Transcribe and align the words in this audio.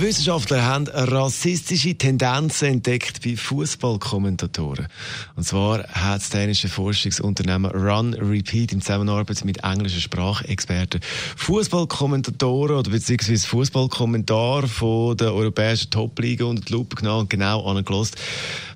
Wissenschaftler 0.00 0.64
haben 0.64 0.86
rassistische 0.88 1.94
Tendenzen 1.94 2.68
entdeckt 2.68 3.22
bei 3.22 3.36
Fußballkommentatoren. 3.36 4.88
Und 5.36 5.44
zwar 5.44 5.84
hat 5.88 6.20
das 6.20 6.30
dänische 6.30 6.68
Forschungsunternehmen 6.68 7.70
Run 7.70 8.14
Repeat 8.14 8.72
in 8.72 8.80
Zusammenarbeit 8.80 9.44
mit 9.44 9.62
englischen 9.62 10.00
Sprachexperten 10.00 11.00
Fußballkommentatoren 11.36 12.78
oder 12.78 12.90
beziehungsweise 12.90 13.46
Fußballkommentar 13.46 14.66
von 14.66 15.16
der 15.16 15.32
europäischen 15.34 15.90
Top-Liga 15.90 16.44
unter 16.44 16.64
die 16.64 16.72
Lupe 16.72 17.08
und 17.08 17.30
genau 17.30 17.64
angelost. 17.64 18.16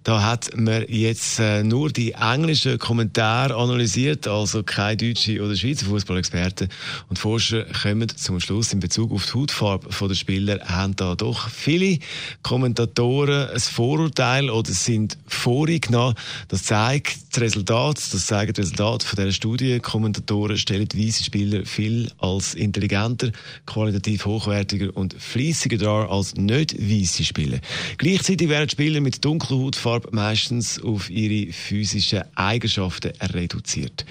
Da 0.09 0.23
hat 0.23 0.57
man 0.57 0.87
jetzt 0.89 1.39
äh, 1.39 1.63
nur 1.63 1.91
die 1.91 2.13
englischen 2.13 2.79
Kommentare 2.79 3.55
analysiert, 3.55 4.27
also 4.27 4.63
keine 4.63 4.97
deutsche 4.97 5.43
oder 5.43 5.55
Schweizer 5.55 5.85
Fußballexperten. 5.85 6.71
Und 7.11 7.19
Forscher 7.19 7.67
kommen 7.83 8.09
zum 8.17 8.41
Schluss 8.41 8.73
in 8.73 8.81
Bezug 8.81 9.13
auf 9.13 9.27
die 9.27 9.35
Hautfarbe 9.35 10.09
der 10.09 10.15
Spieler, 10.15 10.61
haben 10.65 10.97
da 10.97 11.15
doch 11.15 11.51
viele 11.51 11.99
Kommentatoren 12.41 13.51
ein 13.51 13.61
Vorurteil 13.61 14.49
oder 14.49 14.73
sind 14.73 15.19
vorgenommen. 15.27 16.15
Das 16.49 16.63
zeigt 16.63 17.19
das 17.33 17.43
Resultat, 17.43 17.99
das 17.99 18.25
zeigen 18.25 18.55
die 18.55 18.63
Resultate 18.63 19.05
von 19.05 19.17
dieser 19.19 19.33
Studie. 19.33 19.79
Kommentatoren 19.79 20.57
stellen 20.57 20.89
weiße 20.91 21.23
Spieler 21.23 21.67
viel 21.67 22.11
als 22.17 22.55
intelligenter, 22.55 23.31
qualitativ 23.67 24.25
hochwertiger 24.25 24.97
und 24.97 25.13
fließiger 25.13 25.77
dar 25.77 26.11
als 26.11 26.35
nicht 26.35 26.75
weiße 26.81 27.25
Spieler. 27.25 27.59
Gleichzeitig 27.99 28.49
werden 28.49 28.71
Spieler 28.71 29.03
mit 29.03 29.23
dunkler 29.23 29.59
Hautfarbe 29.59 29.98
Farbe 29.99 30.15
meistens 30.15 30.81
auf 30.83 31.11
ihre 31.11 31.53
physischen 31.53 32.23
Eigenschaften 32.37 33.13
reduziert. 33.21 34.05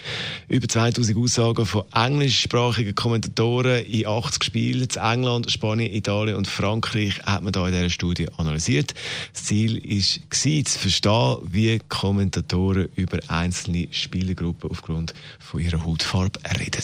Über 0.49 0.67
2000 0.67 1.17
Aussagen 1.17 1.65
von 1.65 1.83
englischsprachigen 1.93 2.93
Kommentatoren 2.93 3.85
in 3.85 4.05
80 4.05 4.43
Spielen 4.43 4.87
in 4.89 5.01
England, 5.01 5.49
Spanien, 5.49 5.93
Italien 5.93 6.35
und 6.35 6.47
Frankreich 6.47 7.21
hat 7.23 7.43
man 7.43 7.53
da 7.53 7.67
in 7.67 7.73
dieser 7.73 7.89
Studie 7.89 8.27
analysiert. 8.37 8.93
Das 9.33 9.45
Ziel 9.45 9.81
war, 9.81 10.65
zu 10.65 10.79
verstehen, 10.79 11.37
wie 11.43 11.79
Kommentatoren 11.87 12.89
über 12.95 13.19
einzelne 13.27 13.87
Spielergruppen 13.91 14.69
aufgrund 14.69 15.13
von 15.39 15.61
ihrer 15.61 15.85
Hautfarbe 15.85 16.39
reden. 16.59 16.83